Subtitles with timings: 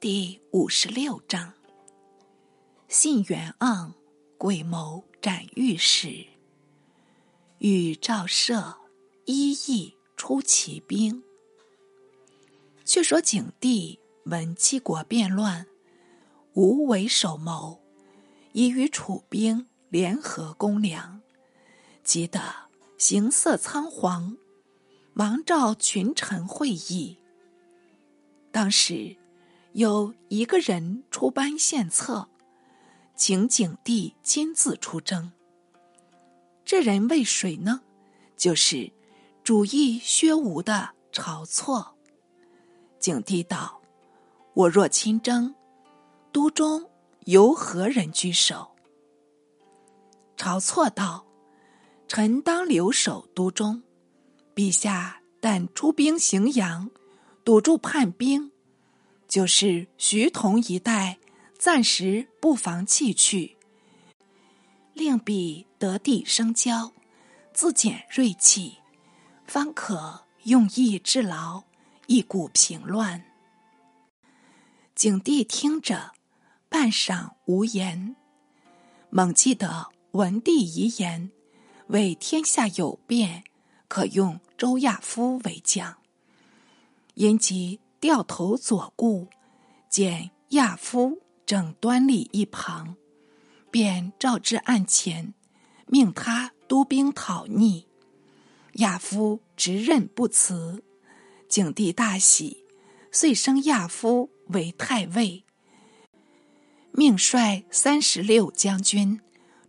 [0.00, 1.52] 第五十六章：
[2.88, 3.92] 信元盎
[4.38, 6.24] 诡谋斩御史，
[7.58, 8.76] 与赵奢
[9.26, 11.22] 一意出奇兵。
[12.86, 15.66] 却说景帝闻七国变乱，
[16.54, 17.78] 无为首谋，
[18.52, 21.20] 已与楚兵联合攻梁，
[22.02, 22.40] 急得
[22.96, 24.38] 形色仓皇，
[25.12, 27.18] 忙召群臣会议。
[28.50, 29.19] 当时。
[29.72, 32.28] 有一个人出班献策，
[33.14, 35.32] 请景帝亲自出征。
[36.64, 37.82] 这人为谁呢？
[38.36, 38.90] 就是
[39.44, 41.94] 主意薛吴的晁错。
[42.98, 43.80] 景帝道
[44.54, 45.54] ：“我若亲征，
[46.32, 46.90] 都中
[47.26, 48.72] 由何人居首？”
[50.36, 51.24] 晁错道
[52.08, 53.82] ：“臣当留守都中。
[54.54, 56.90] 陛下但出兵荥阳，
[57.44, 58.50] 堵住叛兵。”
[59.30, 61.16] 就是徐同一带，
[61.56, 63.56] 暂时不妨弃去，
[64.92, 66.92] 令彼得地生交，
[67.52, 68.78] 自减锐气，
[69.46, 71.62] 方可用意治劳，
[72.08, 73.24] 一鼓平乱。
[74.96, 76.10] 景帝听着，
[76.68, 78.16] 半晌无言，
[79.10, 81.30] 猛记得文帝遗言，
[81.86, 83.44] 为天下有变，
[83.86, 85.98] 可用周亚夫为将，
[87.14, 87.78] 因即。
[88.00, 89.28] 掉头左顾，
[89.90, 92.96] 见亚夫正端立一旁，
[93.70, 95.34] 便召至案前，
[95.86, 97.86] 命他督兵讨逆。
[98.74, 100.82] 亚夫执刃不辞，
[101.48, 102.64] 景帝大喜，
[103.12, 105.44] 遂升亚夫为太尉，
[106.92, 109.20] 命率三十六将军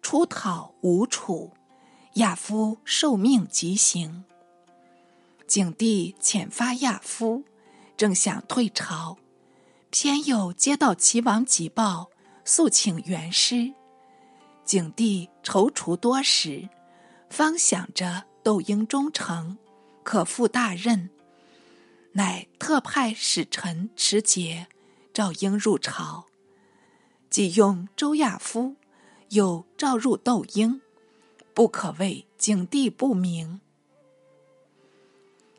[0.02, 1.52] 出讨吴楚。
[2.16, 4.24] 亚夫受命即行。
[5.48, 7.44] 景帝遣发亚夫。
[8.02, 9.20] 正想退朝，
[9.92, 12.10] 偏又接到齐王急报，
[12.44, 13.76] 诉请援师。
[14.66, 16.68] 景帝踌躇多时，
[17.30, 19.56] 方想着窦婴忠诚，
[20.02, 21.12] 可负大任，
[22.14, 24.66] 乃特派使臣持节
[25.14, 26.25] 召婴入朝。
[27.30, 28.78] 即用周亚夫，
[29.30, 30.81] 又召入窦婴，
[31.54, 33.62] 不可谓景帝不明。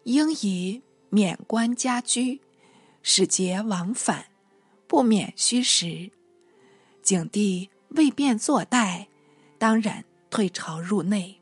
[0.02, 0.82] 应以。
[1.14, 2.40] 免官家居，
[3.02, 4.28] 使节往返，
[4.86, 6.10] 不免虚实。
[7.02, 9.08] 景帝未便坐待，
[9.58, 11.38] 当然退朝入内。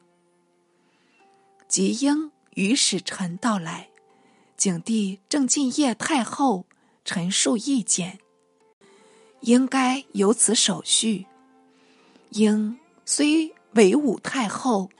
[1.68, 3.90] 即应与使臣到来，
[4.56, 6.66] 景帝正进谒太后，
[7.04, 8.18] 陈述意见，
[9.42, 11.26] 应该有此手续。
[12.30, 14.90] 应虽为武太后，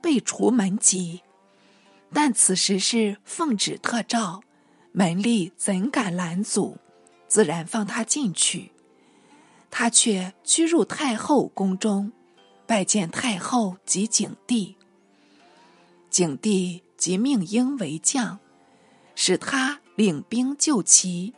[0.00, 1.22] 被除门籍。
[2.12, 4.42] 但此时是奉旨特诏，
[4.92, 6.78] 门吏怎敢拦阻？
[7.28, 8.72] 自然放他进去。
[9.70, 12.10] 他却驱入太后宫中，
[12.66, 14.76] 拜见太后及景帝。
[16.10, 18.40] 景帝即命婴为将，
[19.14, 21.34] 使他领兵救齐。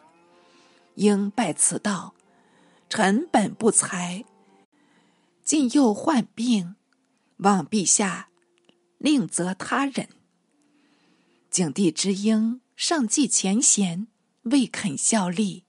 [0.95, 2.15] 婴拜辞道
[2.89, 4.25] ：“臣本不才，
[5.45, 6.77] 今又患病，
[7.37, 8.31] 望陛下
[8.97, 10.09] 另择他人。”
[11.53, 14.07] 景帝之应上计前嫌，
[14.45, 15.65] 未肯效力，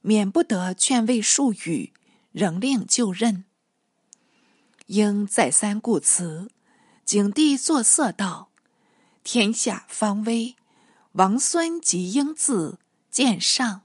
[0.00, 1.92] 免不得劝慰数语，
[2.32, 3.44] 仍令就任。
[4.86, 6.50] 应再三顾辞，
[7.04, 8.50] 景帝作色道
[9.22, 10.56] ：“天下方危，
[11.12, 12.78] 王孙及应自
[13.10, 13.82] 见上。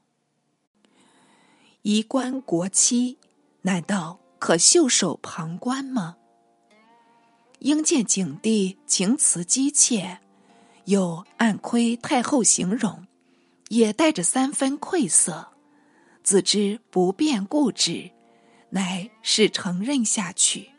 [1.82, 3.18] 衣冠国戚，
[3.64, 6.16] 难道可袖手旁观吗？”
[7.60, 10.22] 应见景帝情辞激切。
[10.86, 13.06] 又暗窥太后形容，
[13.70, 15.50] 也带着三分愧色，
[16.24, 18.12] 自知不便固执，
[18.70, 20.70] 乃是承认下去。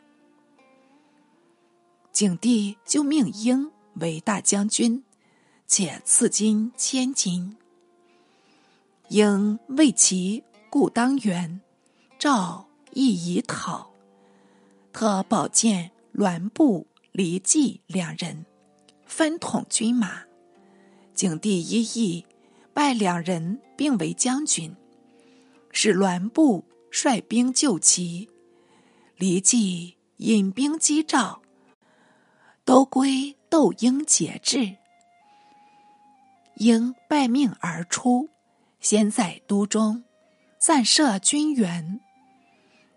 [2.11, 5.03] 景帝就命英为大将军，
[5.67, 7.55] 且赐金千金。
[9.09, 11.61] 婴为其故当元，
[12.17, 13.91] 赵亦已讨，
[14.91, 18.45] 特保荐栾布、黎季两人。
[19.07, 20.21] 分统军马，
[21.13, 22.25] 景帝一意，
[22.73, 24.75] 拜两人并为将军，
[25.71, 28.29] 使栾布率兵救齐，
[29.15, 31.41] 黎季引兵击赵，
[32.65, 34.77] 都归窦婴节制。
[36.57, 38.29] 应拜命而出，
[38.79, 40.03] 先在都中
[40.59, 41.99] 暂设军援，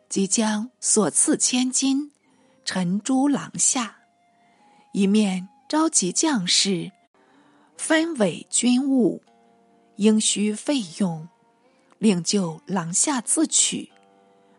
[0.09, 2.11] 即将所赐千金
[2.65, 3.97] 陈诸廊下，
[4.93, 5.49] 一面。
[5.71, 6.91] 召集将士，
[7.77, 9.23] 分委军务，
[9.95, 11.29] 应需费用，
[11.99, 13.93] 令就廊下自取。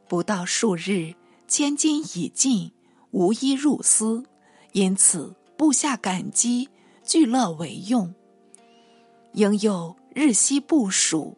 [0.08, 1.14] 不到数日，
[1.50, 2.72] 千金已尽，
[3.12, 4.24] 无一入司。
[4.72, 6.70] 因此，部下感激，
[7.04, 8.16] 俱乐为用。
[9.34, 11.38] 应有日夕部署，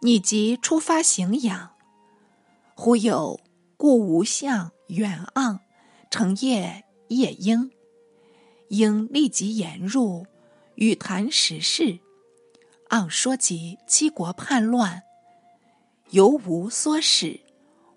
[0.00, 1.70] 拟即出发行养。
[2.74, 3.38] 忽有
[3.76, 5.60] 故无相远盎，
[6.10, 7.70] 成夜夜莺，
[8.70, 10.26] 应立即言入，
[10.74, 12.00] 与谈时事。
[12.88, 15.02] 盎说及七国叛乱，
[16.10, 17.38] 由无唆使，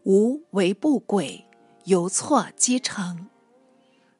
[0.03, 1.45] 无为不轨，
[1.85, 3.27] 由错积成。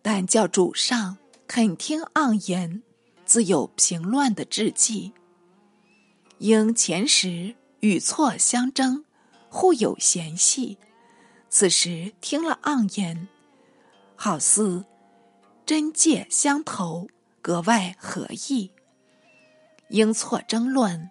[0.02, 1.18] 但教主上
[1.48, 2.82] 肯听盎言，
[3.26, 5.14] 自有平乱的志计。
[6.40, 9.06] 因前时与错相争，
[9.50, 10.78] 互有嫌隙，
[11.50, 13.28] 此时听了盎言，
[14.16, 14.84] 好似
[15.65, 17.07] 真戒相投，
[17.42, 18.71] 格外合意。
[19.89, 21.10] 应错争论，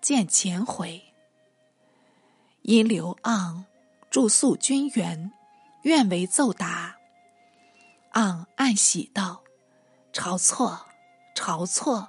[0.00, 1.02] 见前回。
[2.62, 3.64] 因刘盎
[4.08, 5.32] 住宿军园，
[5.82, 6.96] 愿为奏答。
[8.12, 9.42] 昂暗喜道
[10.12, 10.86] ：“晁错，
[11.34, 12.08] 晁错，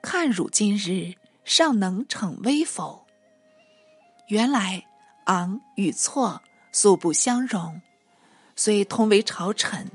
[0.00, 1.14] 看汝今日
[1.44, 3.06] 尚能逞威否？”
[4.28, 4.86] 原来
[5.24, 7.82] 昂与错素不相容，
[8.56, 9.90] 虽同为朝臣，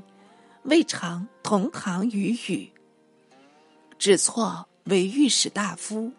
[0.68, 2.70] 未尝同堂语语。
[3.98, 6.12] 只错为御史大夫，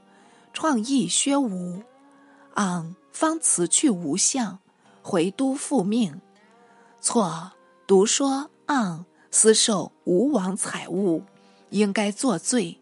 [0.51, 1.83] 创意薛吴，
[2.55, 4.59] 昂方辞去吴相，
[5.01, 6.19] 回都复命。
[6.99, 7.53] 错
[7.87, 9.05] 独说昂。
[9.31, 11.23] 私受吴王财物，
[11.69, 12.79] 应该作罪。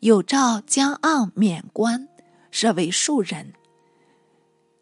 [0.00, 2.06] 有诏将盎免官，
[2.50, 3.54] 设为庶人。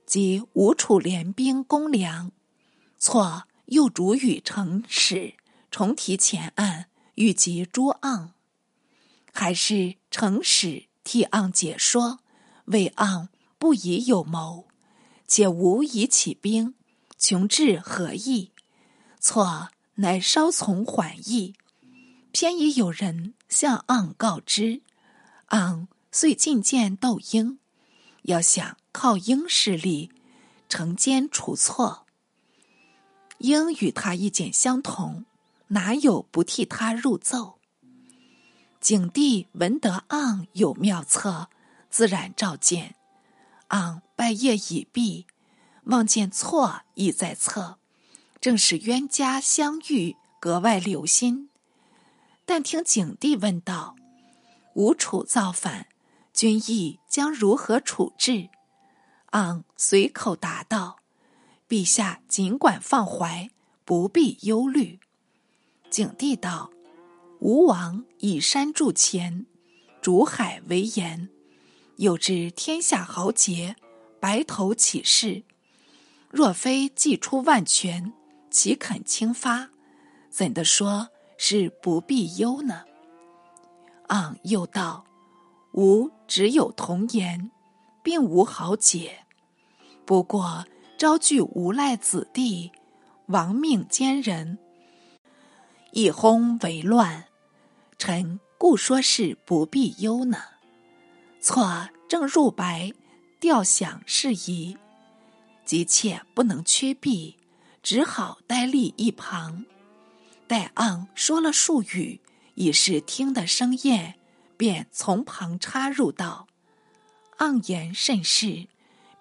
[0.04, 2.32] 即吴楚联兵攻梁，
[2.98, 5.32] 错又主与城使
[5.76, 6.86] 重提前案，
[7.16, 8.30] 欲及诸盎，
[9.30, 12.20] 还是诚使替盎解说，
[12.64, 13.28] 为盎
[13.58, 14.68] 不疑有谋，
[15.28, 16.74] 且无以起兵，
[17.18, 18.52] 穷至何意？
[19.20, 19.68] 错。
[19.96, 21.54] 乃稍从缓意，
[22.32, 24.80] 偏已有人向盎告知，
[25.50, 27.58] 盎遂进谏窦婴，
[28.22, 30.10] 要想靠婴势力，
[30.70, 32.06] 惩奸除错。
[33.38, 35.26] 婴与他意见相同，
[35.68, 37.58] 哪有不替他入奏？
[38.80, 41.48] 景帝闻得盎有妙策，
[41.90, 42.94] 自然召见。
[43.70, 45.26] 盎拜谒已毕，
[45.84, 47.78] 望见错亦在侧。
[48.40, 51.50] 正是冤家相遇，格外留心。
[52.44, 53.96] 但听景帝问道
[54.74, 55.88] ：“吴楚造反，
[56.32, 58.50] 君意将如何处置？”
[59.32, 60.98] 昂随口答道
[61.68, 63.50] ：“陛下尽管放怀，
[63.84, 65.00] 不必忧虑。”
[65.96, 66.70] 景帝道
[67.40, 69.46] ：“吴王以山筑前，
[70.02, 71.30] 逐海为盐，
[71.96, 73.76] 有知天下豪杰，
[74.20, 75.42] 白头起事。
[76.28, 78.12] 若非祭出万全。”
[78.52, 79.70] 岂肯轻发？
[80.28, 81.08] 怎的说
[81.38, 82.84] 是不必忧呢？
[84.08, 85.06] 昂又道
[85.72, 87.50] ：“吾只有童言，
[88.02, 89.24] 并无豪杰。
[90.04, 90.66] 不过
[90.98, 92.70] 招聚无赖子弟，
[93.28, 94.58] 亡命奸人，
[95.96, 97.24] 以轰为乱。
[97.96, 100.36] 臣故说是不必忧呢。
[101.40, 102.92] 错正入白，
[103.40, 104.76] 调响事宜，
[105.64, 107.38] 急切不能屈避。”
[107.82, 109.64] 只好呆立一旁，
[110.48, 112.20] 待昂说了数语，
[112.56, 114.16] 已是听得生厌，
[114.56, 116.48] 便从旁插入道
[117.38, 118.66] ：“昂言甚是，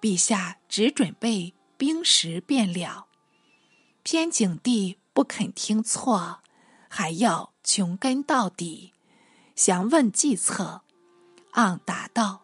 [0.01, 3.05] 陛下只准备兵食便了。
[4.01, 6.41] 偏景帝不肯听错，
[6.97, 8.93] 还要穷根到底，
[9.53, 10.83] 详问计策。
[11.51, 12.43] 昂答道：‘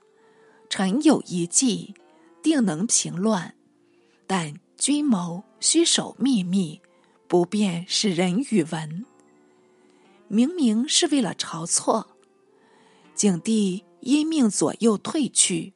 [0.70, 1.96] 臣有一计，
[2.43, 3.55] 定能平乱，
[4.27, 6.81] 但……’”君谋须守秘密，
[7.27, 9.05] 不便使人与闻。
[10.27, 12.17] 明明是为了晁错，
[13.13, 15.75] 景帝因命左右退去，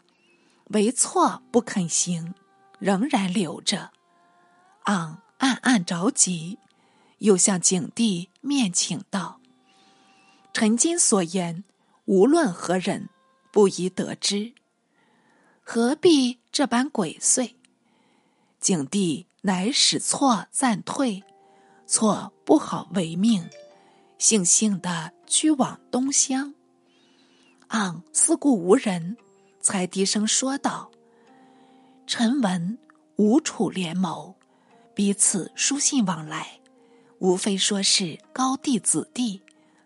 [0.69, 2.33] 唯错不肯行，
[2.79, 3.91] 仍然留着。
[4.85, 6.57] 昂暗暗着急，
[7.25, 9.39] 又向景帝面请道
[10.53, 11.63] ：“臣今所言，
[12.05, 13.09] 无论何人，
[13.51, 14.53] 不宜得知，
[15.63, 17.55] 何必这般鬼祟？”
[18.61, 21.23] 景帝乃使错暂退，
[21.87, 23.49] 错不好违命，
[24.19, 26.53] 悻悻的驱往东乡。
[27.69, 29.17] 昂思顾无人，
[29.59, 30.91] 才低声说道
[32.05, 32.77] ：“臣闻
[33.15, 34.35] 吴楚联谋，
[34.93, 36.59] 彼此书信往来，
[37.19, 39.41] 无非说是高帝子弟，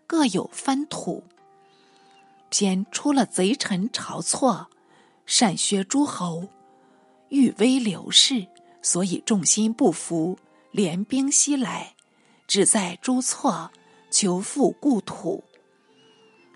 [0.06, 1.24] 各有分土。
[2.48, 4.68] 偏出了贼臣晁错，
[5.24, 6.48] 擅削诸侯，
[7.28, 8.46] 欲威刘氏，
[8.82, 10.36] 所以众心不服，
[10.72, 11.94] 联兵西来，
[12.48, 13.70] 旨在朱错
[14.10, 15.44] 求复故土。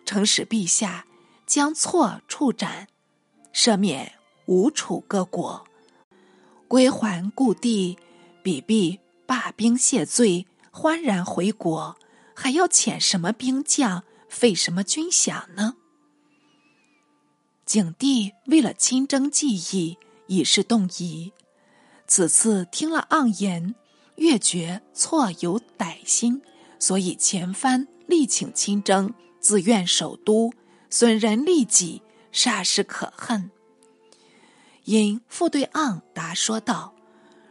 [0.04, 1.06] 诚使陛下
[1.46, 2.88] 将错处斩，
[3.52, 4.12] 赦免
[4.46, 5.64] 吴楚各国，
[6.66, 7.96] 归还故地，
[8.42, 10.44] 彼必罢兵谢罪，
[10.76, 11.96] 欢然回国，
[12.34, 15.76] 还要遣什么兵将，费什么军饷呢？
[17.64, 21.32] 景帝为了亲征计议，已是动疑。
[22.08, 23.76] 此次听了盎言，
[24.16, 26.42] 越觉错有歹心，
[26.80, 30.52] 所以前番力请亲征，自愿首都，
[30.90, 32.02] 损人利己，
[32.32, 33.52] 煞是可恨。
[34.82, 36.92] 因复对盎答说道：“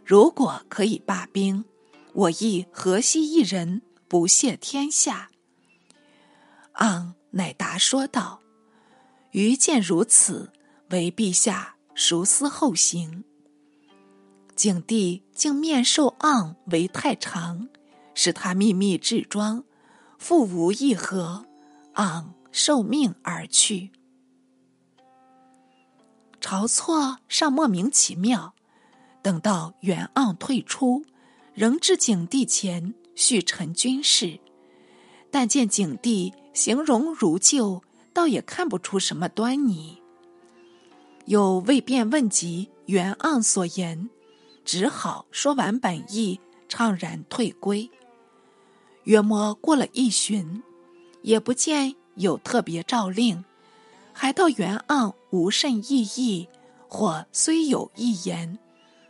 [0.04, 1.64] 如果可以罢兵，
[2.14, 5.30] 我亦何惜一人，不谢天下。”
[6.76, 8.40] 盎乃答说道。
[9.32, 10.52] 余见如此，
[10.92, 13.24] 唯陛下熟思后行。
[14.56, 17.68] 景帝竟面授盎为太常，
[18.14, 19.64] 使他秘密置装，
[20.20, 21.48] 复无议和，
[21.96, 23.92] 盎受命而去。
[26.40, 28.54] 晁错尚莫名其妙，
[29.24, 31.04] 等到元盎退出，
[31.54, 34.40] 仍至景帝前叙陈军事，
[35.32, 37.82] 但见景帝形容如旧。
[38.16, 39.98] 倒也看不出什么端倪。
[41.26, 44.08] 有未便问及袁盎所言，
[44.64, 47.90] 只好说完本意，怅然退归。
[49.06, 50.62] 约莫过了一旬，
[51.24, 53.44] 也不见有特别诏令，
[54.14, 56.48] 还道袁盎无甚异议，
[56.88, 58.60] 或虽有一言，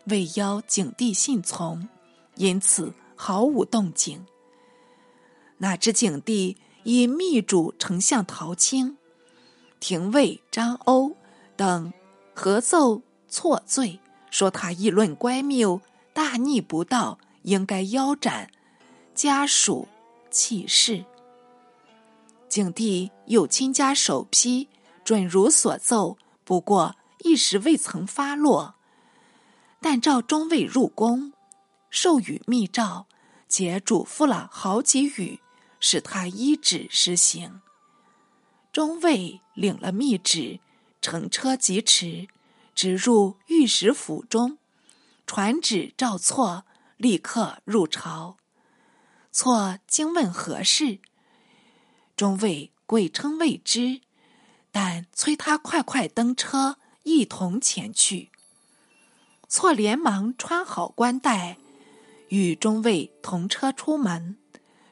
[0.06, 1.90] 未邀景帝信从，
[2.36, 4.26] 因此毫无动静。
[5.58, 6.58] 哪知景帝。
[6.86, 8.98] 以密主丞相陶青、
[9.80, 11.16] 廷尉张欧
[11.56, 11.94] 等
[12.34, 15.80] 合奏错罪，说他议论乖谬，
[16.14, 18.52] 大逆不道，应该腰斩，
[19.16, 19.88] 家属
[20.30, 21.06] 弃市。
[22.50, 24.68] 景帝又亲加首批，
[25.06, 28.76] 准如所奏，不过一时未曾发落。
[29.80, 31.33] 但召中尉入宫，
[31.94, 33.06] 授予密诏，
[33.48, 35.40] 且嘱咐了好几语。
[35.86, 37.60] 使他依旨施行。
[38.72, 40.62] 中尉领了密旨，
[41.02, 42.30] 乘车疾驰，
[42.74, 44.58] 直入御史府中，
[45.28, 46.64] 传旨照错，
[46.96, 48.38] 立刻入朝。
[49.30, 51.00] 错惊问何事，
[52.16, 54.00] 中尉贵称未知，
[54.72, 58.32] 但催他快快登车，一同前去。
[59.50, 61.58] 错连忙穿好冠带，
[62.30, 64.38] 与中尉同车出门。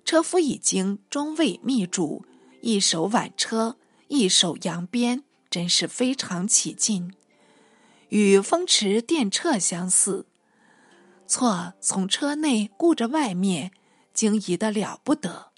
[0.04, 2.26] 车夫已经中尉密主，
[2.62, 7.14] 一手挽车，一手扬鞭，真是非常起劲，
[8.10, 10.26] 与风驰电掣相似。
[11.28, 13.72] 错从车内顾着外面，
[14.14, 15.52] 惊疑的了不得。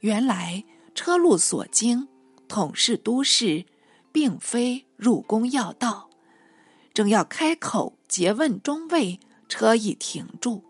[0.00, 0.64] 原来
[0.94, 2.08] 车路所经，
[2.46, 3.64] 统是都市，
[4.12, 6.10] 并非入宫要道。
[6.92, 10.62] 正要开口诘问中尉，车已停住。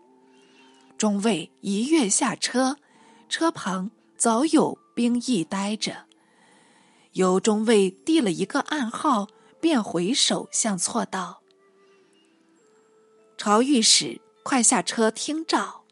[0.97, 2.77] 中尉一跃下车，
[3.27, 6.05] 车旁早有兵役待着。
[7.11, 9.27] 由中尉递了一个暗号，
[9.59, 11.41] 便回首向错道
[13.37, 15.83] ：“朝御史，快下车听诏。”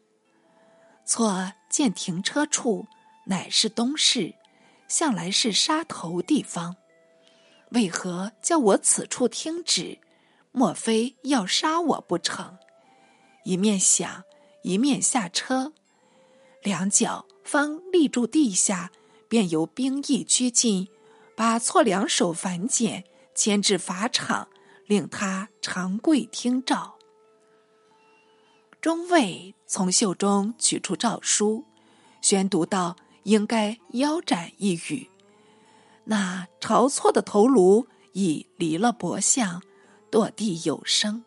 [1.06, 2.86] 错见停车处
[3.26, 4.34] 乃是东市，
[4.88, 6.76] 向来是杀头地方，
[7.72, 9.98] 为何叫我此处听旨？
[10.50, 12.56] 莫非要杀我不成？
[13.44, 14.24] 一面想。
[14.64, 15.74] 一面下车，
[16.62, 18.90] 两脚方立住地下，
[19.28, 20.88] 便由兵役拘禁，
[21.36, 23.04] 把错两手反剪，
[23.34, 24.48] 牵至法场，
[24.86, 26.94] 令他长跪听诏。
[28.80, 31.66] 中尉从袖中取出诏书，
[32.22, 35.10] 宣读道：“应该腰斩一语。”
[36.04, 39.62] 那晁错的头颅已离了脖项，
[40.10, 41.22] 堕地有声，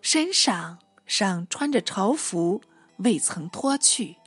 [0.00, 0.78] 身上。
[1.08, 2.60] 上穿着朝服，
[2.98, 4.18] 未曾脱去。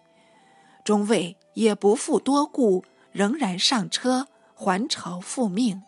[0.83, 5.83] 中尉也不复多顾，仍然上车还朝复命。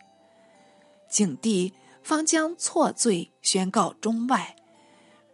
[1.10, 4.56] 景帝方将错罪宣告中外，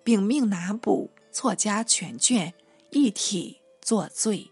[0.02, 2.54] 并命拿捕错家全卷，
[2.90, 4.50] 一体作罪。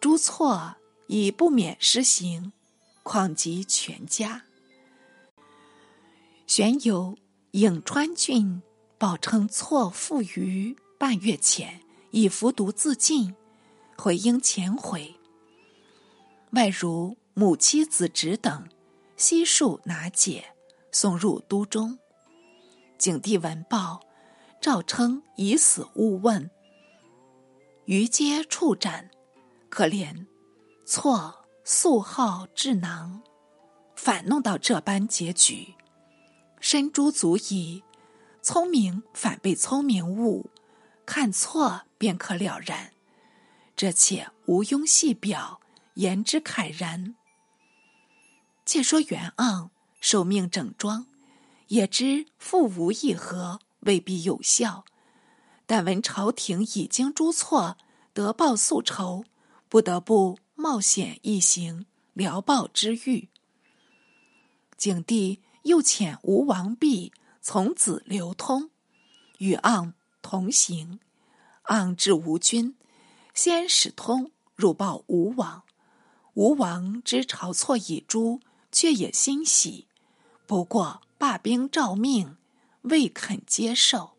[0.00, 0.74] 朱错
[1.06, 2.52] 已不免施行，
[3.04, 4.46] 况及全家。
[6.46, 7.16] 玄游
[7.52, 8.62] 颍川郡。
[9.00, 11.80] 报称错复于半月前
[12.10, 13.34] 已服毒自尽，
[13.96, 15.14] 回应前回。
[16.50, 18.68] 外如母妻子侄等，
[19.16, 20.54] 悉数拿解，
[20.92, 21.98] 送入都中。
[22.98, 24.02] 景帝闻报，
[24.60, 26.50] 诏称以死勿问，
[27.86, 29.10] 余皆处斩。
[29.70, 30.26] 可怜
[30.84, 33.22] 错素好智囊，
[33.96, 35.74] 反弄到这般结局，
[36.60, 37.82] 身诛足矣。
[38.42, 40.50] 聪明反被聪明误，
[41.04, 42.92] 看错便可了然。
[43.76, 45.60] 这且无庸细表，
[45.94, 47.14] 言之慨然。
[48.64, 49.68] 且说袁盎
[50.00, 51.06] 受命整装，
[51.68, 54.84] 也知复无议和，未必有效。
[55.66, 57.76] 但闻朝廷已经诛错，
[58.12, 59.24] 得报宿仇，
[59.68, 63.28] 不得不冒险一行，聊报之欲。
[64.76, 67.12] 景帝又遣吴王弼。
[67.52, 68.70] 从子流通，
[69.38, 71.00] 与盎同行。
[71.64, 72.76] 盎至吴军，
[73.34, 75.64] 先使通入报吴王。
[76.34, 78.38] 吴王知晁错已诛，
[78.70, 79.88] 却也欣喜，
[80.46, 82.36] 不过罢兵诏命，
[82.82, 84.12] 未肯接受。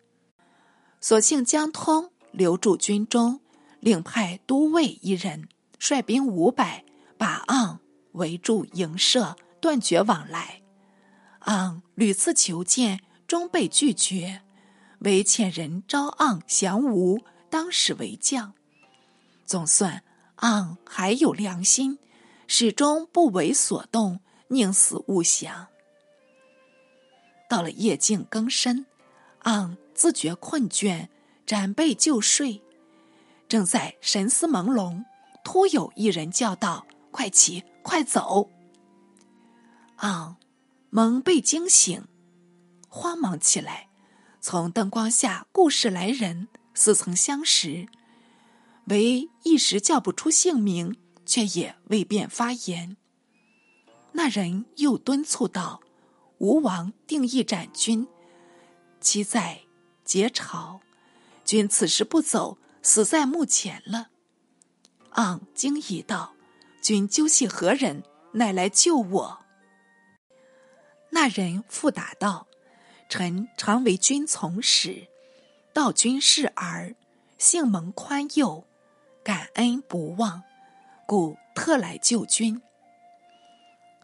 [1.00, 3.40] 索性将通留驻军中，
[3.80, 5.48] 另派都尉一人，
[5.80, 6.84] 率兵五百，
[7.18, 7.78] 把盎
[8.12, 10.62] 围住营舍，断绝往来。
[11.46, 13.02] 盎屡次求见。
[13.32, 14.42] 终被拒绝，
[15.00, 17.18] 唯遣人招盎降吴，
[17.50, 18.54] 当使为将。
[19.46, 20.04] 总算
[20.40, 21.98] 盎还有良心，
[22.46, 24.20] 始终不为所动，
[24.50, 25.70] 宁死勿降。
[27.48, 28.86] 到了夜静更深，
[29.44, 31.08] 盎自觉困倦，
[31.46, 32.62] 展被就睡。
[33.48, 35.06] 正在神思朦胧，
[35.42, 38.50] 突有一人叫道：“快起，快走！”
[40.00, 40.36] 盎
[40.90, 42.04] 猛被惊醒。
[42.94, 43.88] 慌忙起来，
[44.42, 47.88] 从灯光下顾视来人，似曾相识，
[48.88, 52.98] 唯一时叫不出姓名，却也未便发言。
[54.12, 55.80] 那人又敦促道
[56.40, 58.06] ：“吴王定义斩君，
[59.00, 59.62] 其在
[60.04, 60.82] 劫朝，
[61.46, 64.10] 君此时不走，死在墓前了。”
[65.16, 66.34] 昂惊疑道
[66.84, 68.04] ：“君究系何人？
[68.34, 69.46] 乃来救我？”
[71.12, 72.48] 那人复答道。
[73.12, 75.06] 臣常为君从使，
[75.74, 76.96] 道君是儿，
[77.38, 78.64] 性蒙宽宥，
[79.22, 80.44] 感恩不忘，
[81.06, 82.62] 故特来救君。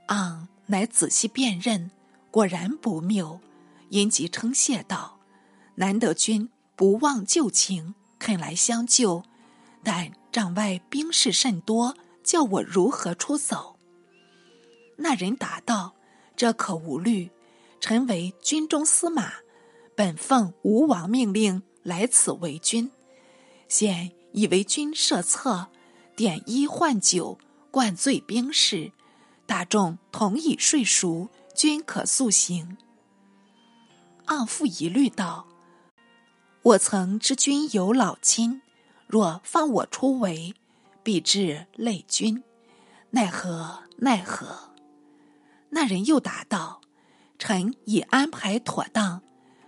[0.08, 1.90] 昂乃仔细辨认，
[2.30, 3.40] 果然不谬，
[3.88, 5.18] 因即称谢道
[5.76, 9.24] ：“难得君不忘旧情，肯来相救，
[9.86, 13.78] 但帐外兵士甚多，叫我如何出走？”
[15.00, 15.96] 那人答道
[16.36, 17.32] ：“这可无虑。”
[17.80, 19.34] 臣为军中司马，
[19.96, 22.92] 本奉吴王命令来此为君。
[23.68, 25.68] 现以为君设策，
[26.16, 27.38] 点衣换酒，
[27.72, 28.92] 灌醉兵士，
[29.46, 32.78] 大众同以睡熟，均可速行。
[34.28, 35.48] 盎复疑虑道
[36.64, 38.62] ：“我曾知君有老亲，
[39.08, 40.54] 若放我出围，
[41.04, 42.44] 必致累君，
[43.12, 44.72] 奈何奈何？”
[45.70, 46.82] 那人又答道。
[47.38, 49.22] 臣已安排妥当，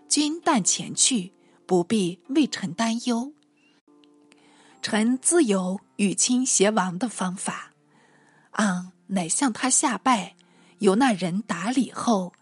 [0.08, 1.34] 君但前去，
[1.66, 3.34] 不必为臣担忧。
[4.82, 7.74] 臣自有与亲偕亡的方法。
[8.54, 10.36] 昂乃向他下拜，
[10.80, 12.34] 由那人打礼后，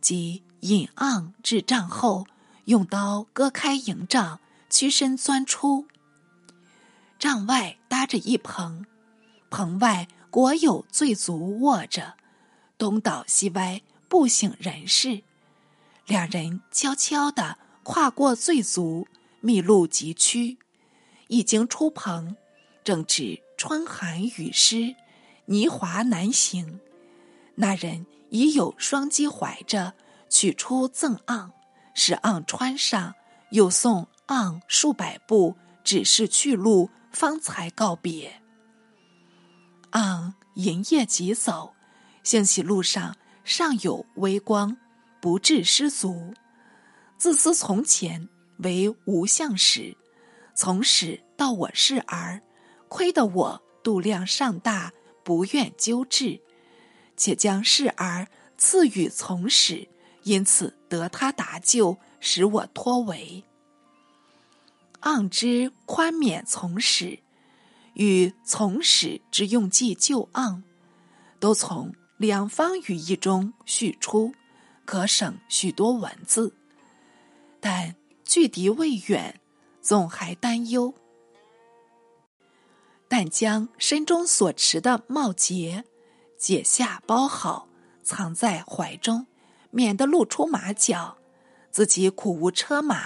[0.00, 2.26] 即引昂至帐后，
[2.64, 5.86] 用刀割开营帐，屈身钻出。
[7.18, 8.84] 帐外搭着一棚，
[9.48, 12.14] 棚外果有醉卒卧着，
[12.76, 13.80] 东倒西歪。
[14.12, 15.22] 不省人事，
[16.06, 19.08] 两人悄悄地跨过醉足，
[19.40, 20.58] 密路急趋，
[21.28, 22.36] 已经出棚，
[22.84, 24.94] 正值春寒雨湿，
[25.46, 26.78] 泥滑难行。
[27.54, 29.94] 那人已有双机怀着，
[30.28, 31.50] 取出赠盎，
[31.94, 33.14] 使盎穿上，
[33.52, 38.42] 又送盎数百步，指示去路，方才告别。
[39.92, 41.72] 盎迎夜疾走，
[42.22, 43.16] 幸喜路上。
[43.44, 44.76] 尚有微光，
[45.20, 46.32] 不致失足。
[47.18, 48.28] 自思从前
[48.58, 49.96] 为无相使，
[50.54, 52.40] 从始到我是儿，
[52.88, 54.92] 亏得我度量尚大，
[55.24, 56.40] 不愿纠治，
[57.16, 58.26] 且将示儿
[58.56, 59.88] 赐予从使，
[60.22, 63.44] 因此得他答救，使我脱围。
[65.02, 67.18] 盎之宽免从使，
[67.94, 70.62] 与从使之用计救盎，
[71.40, 71.92] 都从。
[72.22, 74.32] 两方语义中叙出，
[74.84, 76.54] 可省许多文字。
[77.58, 79.40] 但距敌未远，
[79.80, 80.94] 总还担忧。
[83.08, 85.82] 但将身中所持的帽结
[86.38, 87.66] 解下包好，
[88.04, 89.26] 藏在怀中，
[89.72, 91.18] 免得露出马脚。
[91.72, 93.04] 自己苦无车马，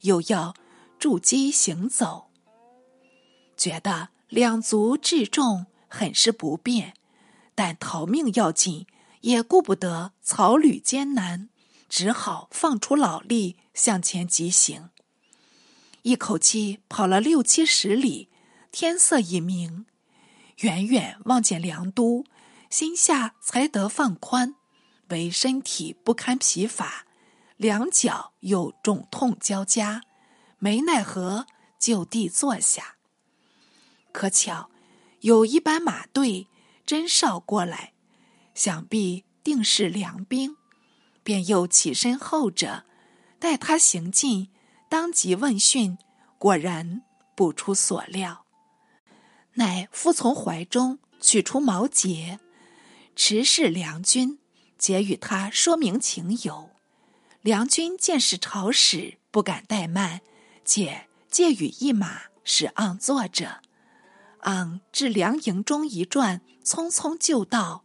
[0.00, 0.54] 又要
[0.98, 2.30] 筑基行走，
[3.54, 6.94] 觉得两足至重，很是不便。
[7.62, 8.86] 但逃命要紧，
[9.20, 11.50] 也顾不得草履艰难，
[11.90, 14.88] 只好放出老力向前疾行。
[16.00, 18.30] 一口气跑了六七十里，
[18.72, 19.84] 天色已明，
[20.60, 22.24] 远远望见梁都，
[22.70, 24.54] 心下才得放宽，
[25.10, 27.04] 唯身体不堪疲乏。
[27.58, 30.00] 两脚又肿痛交加，
[30.58, 31.46] 没奈何，
[31.78, 32.96] 就地坐下。
[34.12, 34.70] 可巧
[35.20, 36.46] 有一班马队
[36.90, 37.92] 真少过来，
[38.52, 40.56] 想必定是梁兵，
[41.22, 42.84] 便又起身候着。
[43.38, 44.48] 待他行进，
[44.88, 45.98] 当即问讯，
[46.36, 47.02] 果然
[47.36, 48.44] 不出所料，
[49.52, 52.40] 乃夫从怀中取出毛节，
[53.14, 54.40] 持是梁军，
[54.76, 56.70] 且与他说明情由。
[57.40, 60.22] 梁军见是朝使，不敢怠慢，
[60.64, 63.62] 且借与一马，使昂坐着。
[64.42, 67.84] 昂至梁营中一转，匆匆就到，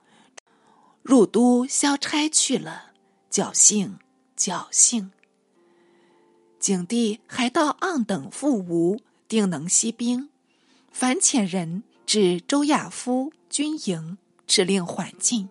[1.02, 2.92] 入都消差去了。
[3.32, 4.00] 侥幸，
[4.38, 5.12] 侥幸。
[6.60, 10.30] 景帝还道昂等复吴，定能息兵，
[10.92, 15.50] 凡遣人至周亚夫军营，指令缓进。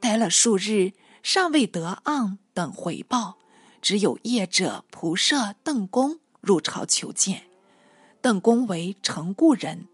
[0.00, 2.38] 待了数日，尚未得昂。
[2.54, 3.38] 等回报，
[3.80, 7.44] 只有业者仆射邓公入朝求见。
[8.20, 9.88] 邓公为成固人，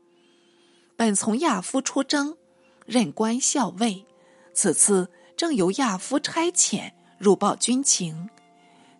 [0.98, 2.36] 本从亚夫出征，
[2.84, 4.04] 任官校尉。
[4.52, 8.28] 此次正由亚夫差遣入报军情。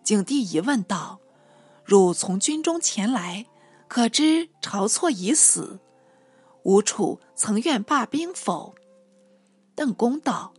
[0.01, 1.19] 景帝疑问道
[1.83, 3.45] ：“汝从军中前来，
[3.89, 5.81] 可知晁错已死？
[6.63, 8.73] 吴楚曾愿罢兵否？”
[9.75, 10.53] 邓公道：“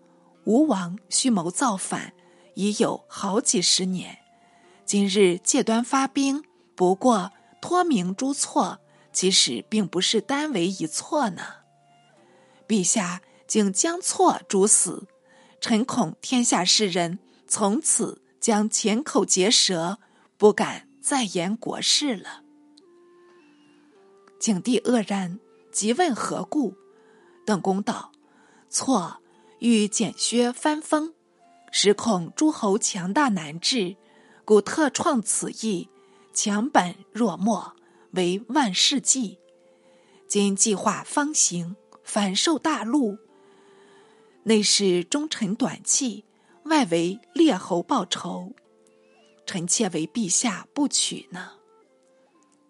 [0.45, 2.13] 吴王蓄谋造反。”
[2.55, 4.19] 已有好几十年，
[4.85, 7.31] 今日借端发兵，不过
[7.63, 8.81] 托名诛错，
[9.13, 11.43] 其实并不是单为一错呢。
[12.69, 15.09] 陛下竟将错诛死，
[15.61, 17.19] 臣恐天下士人
[17.49, 19.99] 从此将浅口结舌，
[20.37, 22.43] 不敢再言国事了。
[24.39, 25.39] 景帝愕然，
[25.73, 26.75] 即问何故。
[27.45, 28.13] 邓公道：
[28.69, 29.19] 错
[29.59, 31.15] 欲减削藩封。
[31.73, 33.97] 实恐诸侯强大难治，
[34.45, 35.89] 故特创此意，
[36.33, 37.77] 强本弱末，
[38.13, 39.39] 为万世计。
[40.27, 43.19] 今计划方行，反受大怒，
[44.45, 46.25] 内是忠臣短气，
[46.65, 48.53] 外为列侯报仇，
[49.45, 51.53] 臣妾为陛下不取呢。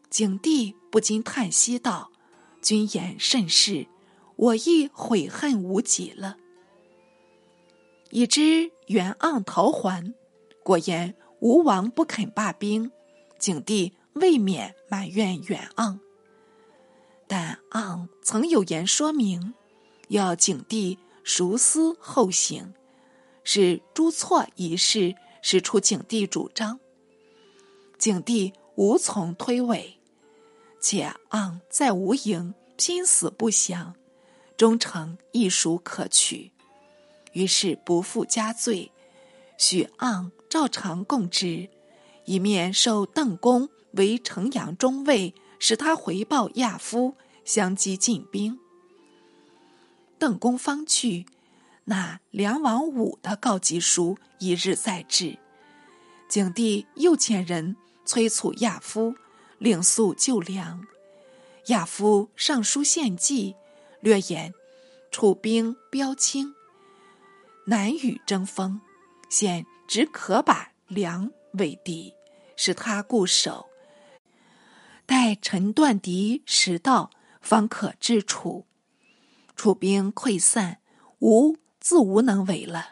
[0.09, 2.11] 景帝不禁叹息道
[2.63, 3.87] ：“君言甚是，
[4.37, 6.37] 我亦悔恨无及了。”
[8.11, 10.15] 已知袁盎逃还，
[10.65, 12.91] 果言吴王不肯罢兵，
[13.39, 15.99] 景帝未免埋怨远盎。
[17.27, 19.55] 但盎曾有言说明，
[20.09, 22.75] 要景帝熟思后行，
[23.45, 26.79] 是朱错一事是出景帝主张，
[27.99, 29.95] 景帝无从推诿，
[30.81, 33.95] 且盎在吴营拼死不降，
[34.57, 36.53] 忠诚亦属可取。
[37.33, 38.91] 于是不负加罪，
[39.57, 41.69] 许盎照常供职，
[42.25, 48.59] 一面受邓公为城阳中尉，使他回报亚夫，相机进兵。
[50.19, 51.27] 邓公方去，
[51.85, 55.39] 那梁王武的告急书一日再至，
[56.29, 59.15] 景帝又遣人催促亚夫，
[59.59, 60.87] 领速救梁。
[61.67, 63.55] 亚夫上书献计，
[64.01, 64.53] 略言
[65.11, 66.55] 楚兵标轻。
[67.67, 68.81] 难与争锋，
[69.31, 72.13] 现只可把梁为敌，
[72.57, 73.70] 使他固守。
[75.11, 78.65] 待陈断敌时到，方可制楚。
[79.57, 80.79] 楚兵溃散，
[81.19, 82.91] 吾自无能为了。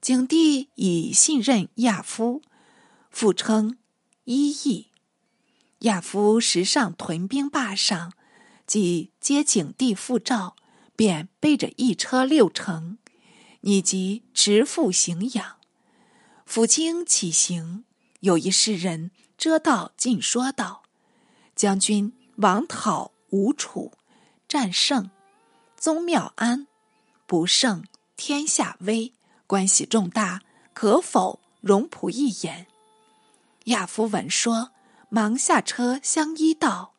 [0.00, 2.42] 景帝以信任亚夫，
[3.08, 3.78] 复称
[4.24, 4.88] 一邑。
[5.82, 8.12] 亚夫时上屯兵霸上，
[8.66, 10.56] 即接景帝复诏。
[10.96, 12.98] 便背着一车六乘，
[13.60, 15.58] 以及直赴荥阳。
[16.44, 17.84] 抚清起行，
[18.18, 20.82] 有一士人遮道尽说道
[21.54, 23.92] ：“将军王讨吴楚，
[24.48, 25.10] 战胜，
[25.76, 26.66] 宗庙安；
[27.24, 27.84] 不胜，
[28.16, 29.14] 天下危，
[29.46, 30.42] 关系重大，
[30.74, 32.66] 可否容仆一言？”
[33.66, 34.72] 亚夫闻说，
[35.08, 36.94] 忙下车相依道：“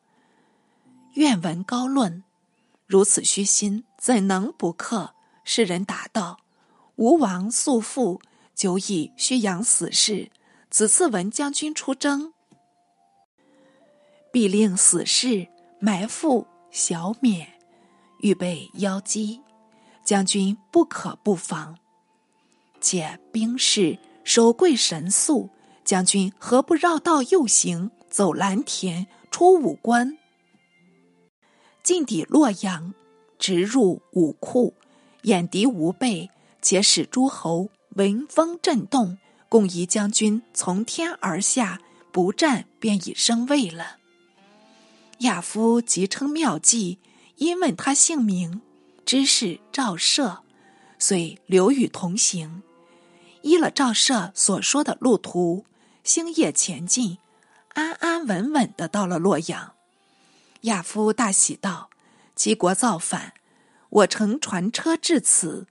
[1.14, 2.24] 愿闻高论。”
[2.88, 5.14] 如此虚心，怎能不克？
[5.44, 6.38] 世人答道
[6.96, 8.22] ：“吴王素父，
[8.54, 10.30] 久以虚阳死士，
[10.70, 12.32] 此次闻将军出征，
[14.32, 15.48] 必令死士
[15.80, 17.54] 埋伏小免，
[18.20, 19.40] 预备邀击。
[20.04, 21.76] 将军不可不防。
[22.80, 25.50] 且兵士守贵神速，
[25.84, 30.18] 将军何不绕道右行，走蓝田，出武关，
[31.82, 32.92] 进抵洛阳，
[33.38, 34.74] 直入武库，
[35.22, 36.30] 掩敌无备，
[36.62, 39.18] 且使诸侯闻风震动，
[39.50, 41.80] 共疑将军从天而下，
[42.12, 43.96] 不战便已生畏了。
[45.18, 47.00] 亚夫即称妙计，
[47.34, 48.62] 因问他姓名，
[49.04, 50.44] 知是赵射，
[51.00, 52.62] 遂留与同行。
[53.42, 55.64] 依了赵射所说的路途，
[56.04, 57.18] 星夜前进，
[57.70, 59.72] 安安稳稳的到了洛阳。
[60.60, 61.90] 亚夫大喜道
[62.36, 63.34] ：“齐国造反，
[63.88, 65.66] 我乘船车至此，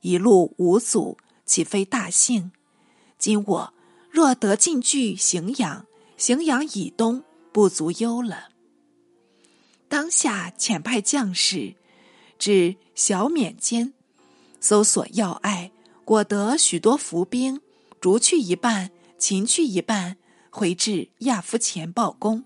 [0.00, 1.16] 一路无阻，
[1.46, 2.50] 岂非大幸？
[3.20, 3.72] 今我
[4.10, 5.86] 若得进据荥阳，
[6.18, 8.48] 荥阳以东，不足忧了。”
[9.88, 11.74] 当下遣派将士
[12.38, 13.92] 至小缅间，
[14.60, 15.70] 搜索要隘，
[16.04, 17.60] 果得许多伏兵，
[18.00, 20.16] 逐去一半，擒去一半，
[20.48, 22.44] 回至亚夫前报功。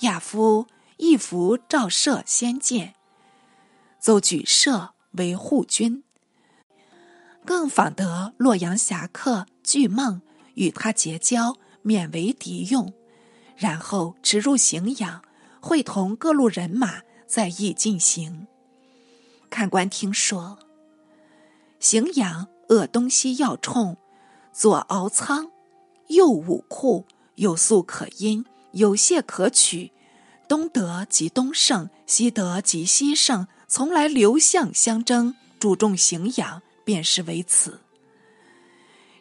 [0.00, 0.66] 亚夫
[0.98, 2.94] 亦服赵射先见，
[3.98, 6.04] 奏举射为护军，
[7.46, 10.20] 更访得洛阳侠客巨梦，
[10.54, 12.92] 与他结交，免为敌用，
[13.56, 15.22] 然后直入荥阳。
[15.58, 18.46] 会同各路人马在驿进行。
[19.50, 20.58] 看官听说，
[21.80, 23.96] 荥阳扼东西要冲，
[24.52, 25.50] 左敖仓，
[26.06, 27.04] 右武库，
[27.34, 29.90] 有粟可因，有械可取。
[30.46, 37.80] 东得即东胜，西得即西胜，从来刘项相争，注重荥阳，便是为此。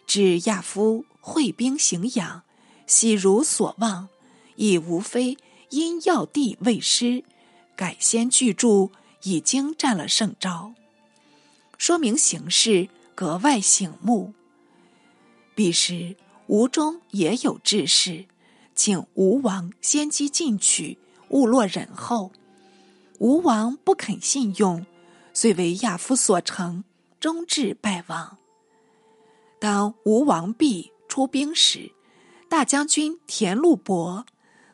[0.08, 2.44] 至亚夫会兵荥阳，
[2.88, 4.08] 喜如所望，
[4.56, 5.38] 亦无非。
[5.72, 7.24] 因要地未失，
[7.76, 8.92] 改先巨著，
[9.24, 10.74] 已经占了胜招，
[11.78, 14.34] 说明形势格外醒目。
[15.56, 16.16] 彼时
[16.48, 18.26] 吴中也有志士，
[18.76, 21.00] 请吴王先机进取，
[21.30, 22.32] 勿落人后。
[23.18, 24.86] 吴王不肯信用，
[25.34, 26.84] 遂为亚夫所成，
[27.20, 28.38] 终至败亡。
[29.60, 31.92] 当吴王毕出兵时，
[32.50, 34.26] 大将军田禄伯。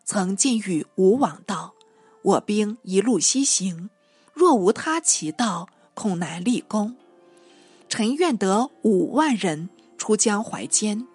[0.04, 1.74] 曾进与吴王道
[2.22, 3.90] ：“我兵一路西行，
[4.34, 6.98] 若无他其道，恐难立功。
[7.88, 11.08] 臣愿得五万人出江淮间，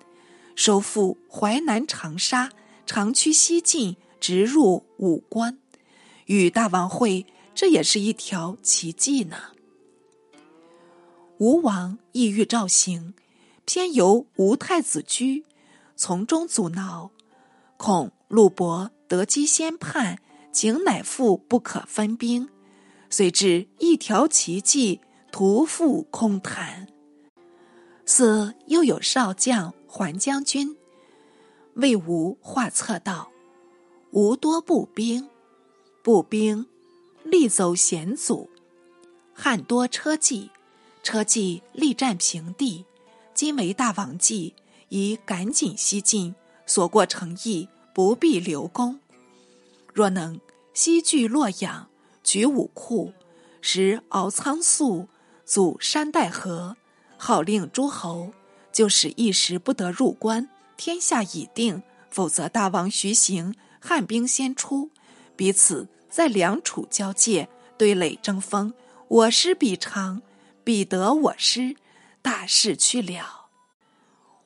[0.55, 2.51] 收复淮南长沙，
[2.87, 5.59] 长驱西进，直入武关，
[6.27, 9.37] 与大王会，这也是一条奇计呢。”
[11.39, 13.15] 吴王意欲召行，
[13.65, 15.45] 偏由吴太子居
[15.95, 17.11] 从中阻挠，
[17.77, 18.13] 恐。
[18.29, 20.19] 陆伯得机先叛，
[20.51, 22.49] 景乃父不可分兵，
[23.09, 26.89] 遂至一条奇计，徒负空谈。
[28.05, 30.77] 似又有少将桓将军，
[31.75, 33.31] 为吴画策道：
[34.11, 35.29] 吴多步兵，
[36.03, 36.67] 步兵
[37.23, 38.49] 力走险阻；
[39.33, 40.51] 汉多车骑，
[41.07, 42.85] 车骑力战平地。
[43.33, 44.57] 今为大王计，
[44.89, 46.35] 宜赶紧西进，
[46.67, 47.69] 所过城邑。
[47.95, 48.99] 不必留功。
[49.95, 50.39] 若能
[50.75, 51.89] 西据洛阳，
[52.23, 53.15] 举武库，
[53.63, 55.09] 食敖仓粟，
[55.47, 56.77] 阻山代河，
[57.17, 58.33] 号令诸侯，
[58.71, 60.51] 就使一时不得入关。
[60.77, 64.91] 天下已定，否则大王徐行，汉兵先出，
[65.37, 68.75] 彼此在两楚交界，对垒争锋，
[69.09, 70.21] 我师彼长，
[70.67, 71.77] 彼得我师，
[72.23, 73.51] 大事去了。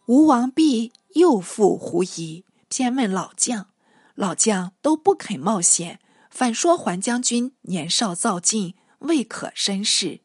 [0.05, 2.45] 吴王毕又复狐疑。
[2.69, 3.69] 偏问老将，
[4.15, 5.99] 老将都不肯冒险，
[6.31, 10.21] 反说还将军年少造进，未可深视。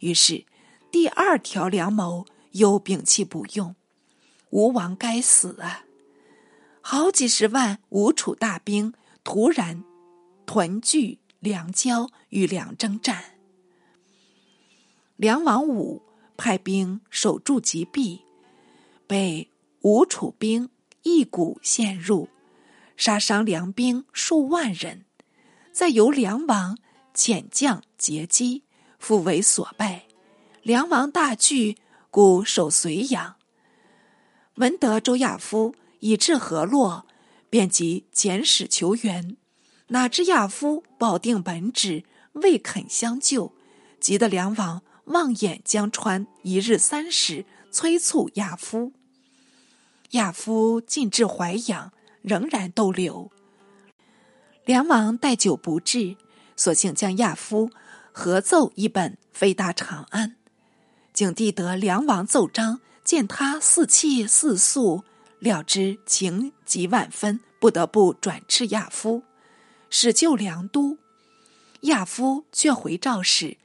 [0.00, 0.44] 于是
[0.90, 3.74] 第二条良谋又摒弃不用。
[4.50, 5.86] 吴王该死啊！
[6.82, 8.92] 好几十万吴楚大兵
[9.24, 9.82] 突然
[10.44, 13.37] 屯聚梁郊，与梁征战。
[15.18, 16.00] 梁王武
[16.36, 18.22] 派兵守住极壁，
[19.08, 19.50] 被
[19.80, 20.70] 吴楚兵。
[21.02, 22.28] 一股陷入，
[22.96, 25.06] 杀伤梁兵数万人，
[25.72, 26.78] 再由梁王
[27.14, 28.62] 遣将截击，
[28.98, 30.04] 复为所败。
[30.62, 31.78] 梁王大惧，
[32.10, 33.34] 故守绥阳。
[34.56, 37.06] 闻得周亚夫已至河洛，
[37.50, 39.36] 便即遣使求援。
[39.88, 42.04] 哪知亚夫保定本旨，
[42.34, 43.52] 未肯相救，
[43.98, 48.92] 急得梁王望眼江川，一日三使催促亚夫。
[50.12, 51.92] 亚夫进至淮阳，
[52.22, 53.30] 仍然逗留。
[54.64, 56.16] 梁王待久不至，
[56.56, 57.70] 索性将亚夫
[58.12, 60.36] 合奏一本，飞达长安。
[61.12, 65.04] 景帝得梁王奏章，见他似泣似诉，
[65.38, 69.22] 料知情急万分，不得不转斥亚夫，
[69.90, 70.98] 使救梁都。
[71.82, 73.56] 亚夫却回赵使，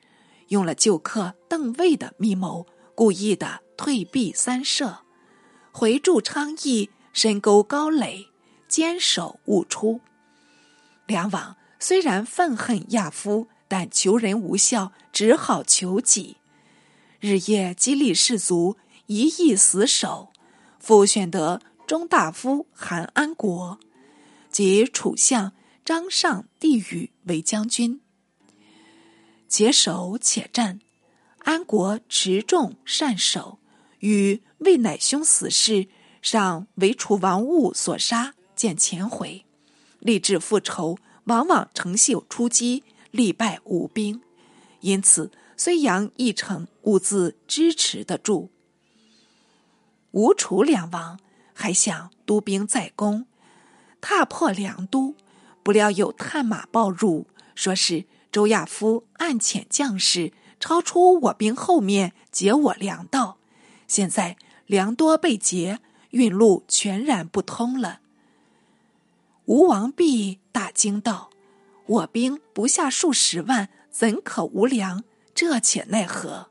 [0.54, 5.00] 用了旧客邓魏的密谋，故意的退避三舍，
[5.72, 8.28] 回驻昌邑，深沟高垒，
[8.68, 10.00] 坚守勿出。
[11.08, 16.38] 梁王虽然愤恨亚夫，但求人无效，只好求己，
[17.20, 20.32] 日夜激励士卒，一意死守。
[20.80, 23.80] 复选得中大夫韩安国
[24.52, 28.03] 及楚相张尚帝宇为将军。
[29.54, 30.80] 且守且战，
[31.42, 33.60] 安国持重善守，
[34.00, 35.88] 与魏乃兄死事，
[36.24, 39.46] 尚为楚王误所杀，见前回。
[40.00, 44.24] 立志复仇，往往乘秀出击，力败吴兵。
[44.80, 48.50] 因此，睢阳一城兀自支持得住。
[50.10, 51.20] 吴楚两王
[51.54, 53.28] 还想督兵再攻，
[54.02, 55.14] 踏破梁都，
[55.62, 63.38] 不料有探马报入，说是周亚夫暗遣将士超出我兵后面截我粮道，
[63.88, 65.78] 现在粮多被劫，
[66.10, 68.00] 运路全然不通了。
[69.46, 71.30] 吴王毕大惊道
[71.86, 75.04] ：“我兵不下数十万，怎可无粮？
[75.36, 76.48] 这且奈何？”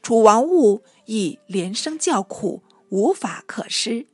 [0.00, 4.06] 楚王误亦连声叫苦，无法可施。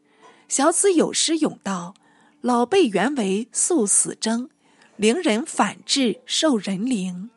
[0.49, 1.93] 小子有诗咏道
[2.41, 4.49] ：“老辈原为素死争，
[5.03, 7.29] 陵人反至受人陵。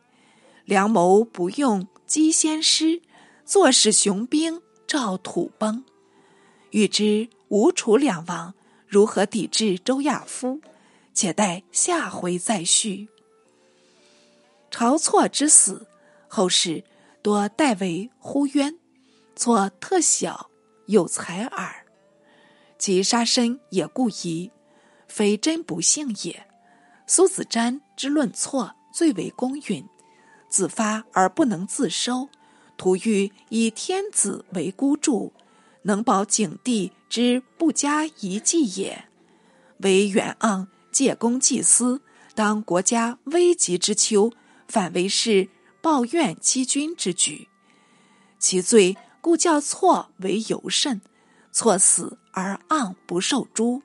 [0.66, 3.02] 良谋不用机先师，
[3.44, 5.84] 坐使雄兵照土崩。”
[6.70, 8.54] 欲知吴楚两王。
[8.88, 10.62] 如何抵制周亚夫？
[11.12, 13.08] 且待下回再续。
[14.70, 15.88] 晁错之死，
[16.28, 16.84] 后世
[17.24, 18.78] 多代为呼冤。
[19.36, 20.52] 错特小，
[20.86, 21.88] 有才耳，
[22.78, 24.52] 其杀身也故疑，
[25.08, 26.46] 非真不幸也。
[27.08, 29.88] 苏子瞻之论错最为公允，
[30.50, 32.30] 自发而不能自收，
[32.78, 35.34] 徒欲以天子为孤注。
[35.84, 39.06] 能保景帝之不加一计也，
[39.82, 42.02] 为远盎借功祭司，
[42.34, 44.32] 当国家危急之秋，
[44.68, 45.48] 反为是
[45.82, 47.50] 抱怨欺君之举。
[48.40, 51.02] 其罪故叫错为尤甚，
[51.52, 53.84] 错死而盎不受诛，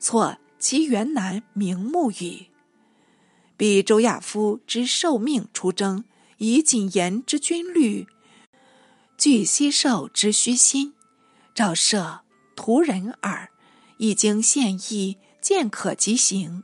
[0.00, 2.48] 错其原难明目矣。
[3.56, 6.04] 彼周亚夫之受命出征，
[6.36, 8.06] 以谨言之军律，
[9.16, 10.94] 据西受之虚心。
[11.54, 12.20] 赵涉
[12.54, 13.50] 屠人耳，
[13.96, 16.62] 一经献议，见可即行。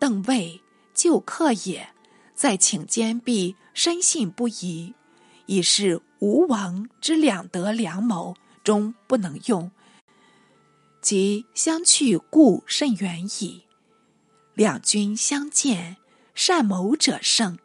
[0.00, 0.60] 邓魏
[0.92, 1.90] 旧客也，
[2.34, 4.94] 再请坚壁，深信不疑。
[5.46, 9.70] 已是吴王之两得良谋，终不能用。
[11.00, 13.64] 即相去故甚远矣。
[14.54, 15.96] 两军相见，
[16.34, 17.58] 善谋者胜。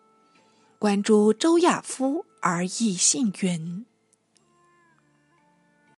[0.78, 3.86] 观诸周亚夫而亦信云。